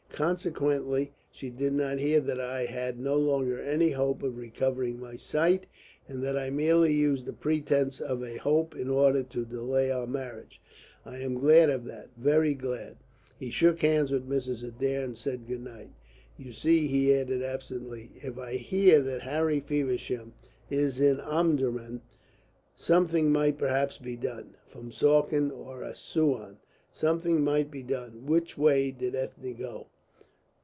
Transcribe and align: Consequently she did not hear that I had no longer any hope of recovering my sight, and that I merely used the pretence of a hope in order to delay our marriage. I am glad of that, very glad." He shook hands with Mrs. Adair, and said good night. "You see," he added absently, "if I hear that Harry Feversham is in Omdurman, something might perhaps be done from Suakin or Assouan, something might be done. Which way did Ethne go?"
Consequently 0.13 1.13
she 1.31 1.49
did 1.49 1.73
not 1.73 1.97
hear 1.97 2.19
that 2.19 2.39
I 2.39 2.65
had 2.65 2.99
no 2.99 3.15
longer 3.15 3.59
any 3.59 3.89
hope 3.89 4.21
of 4.21 4.37
recovering 4.37 4.99
my 4.99 5.15
sight, 5.15 5.65
and 6.07 6.21
that 6.21 6.37
I 6.37 6.51
merely 6.51 6.93
used 6.93 7.25
the 7.25 7.33
pretence 7.33 7.99
of 7.99 8.21
a 8.21 8.37
hope 8.37 8.75
in 8.75 8.87
order 8.87 9.23
to 9.23 9.45
delay 9.45 9.89
our 9.89 10.05
marriage. 10.05 10.61
I 11.05 11.17
am 11.21 11.33
glad 11.39 11.71
of 11.71 11.85
that, 11.85 12.09
very 12.17 12.53
glad." 12.53 12.97
He 13.39 13.49
shook 13.49 13.79
hands 13.81 14.11
with 14.11 14.29
Mrs. 14.29 14.63
Adair, 14.67 15.01
and 15.01 15.17
said 15.17 15.47
good 15.47 15.63
night. 15.63 15.89
"You 16.37 16.51
see," 16.53 16.85
he 16.85 17.15
added 17.15 17.41
absently, 17.41 18.11
"if 18.17 18.37
I 18.37 18.57
hear 18.57 19.01
that 19.01 19.21
Harry 19.23 19.59
Feversham 19.59 20.33
is 20.69 20.99
in 20.99 21.19
Omdurman, 21.19 22.01
something 22.75 23.31
might 23.31 23.57
perhaps 23.57 23.97
be 23.97 24.17
done 24.17 24.55
from 24.67 24.91
Suakin 24.91 25.49
or 25.49 25.81
Assouan, 25.81 26.57
something 26.93 27.43
might 27.43 27.71
be 27.71 27.81
done. 27.81 28.27
Which 28.27 28.55
way 28.55 28.91
did 28.91 29.15
Ethne 29.15 29.55
go?" 29.55 29.87